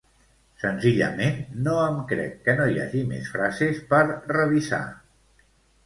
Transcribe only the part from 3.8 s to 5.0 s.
per revisar.